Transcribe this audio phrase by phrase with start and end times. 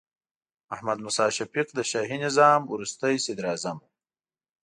[0.69, 3.85] محمد موسی شفیق د شاهي نظام وروستې صدراعظم و.